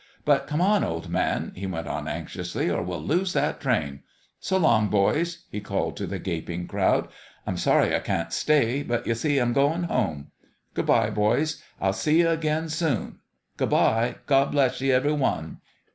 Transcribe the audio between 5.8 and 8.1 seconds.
to the gaping crowd." I'm sorry I